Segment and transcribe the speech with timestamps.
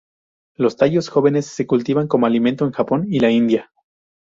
[0.55, 3.71] Los tallos jóvenes se cultivan como alimento en Japón y la India.